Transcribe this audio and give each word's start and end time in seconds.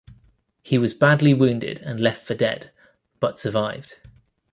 He 0.63 0.79
was 0.79 0.95
badly 0.95 1.31
wounded 1.31 1.79
and 1.81 1.99
left 1.99 2.25
for 2.25 2.33
dead, 2.33 2.71
but 3.19 3.37
survived. 3.37 3.97